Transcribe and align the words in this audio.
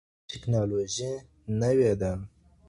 ټکنالوژي 0.29 1.11
نوې 1.61 1.91
ده. 2.01 2.11